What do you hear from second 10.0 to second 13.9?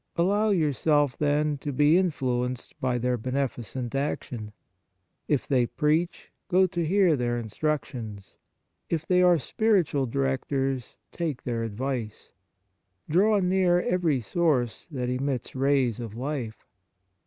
directors, take their advice. Draw near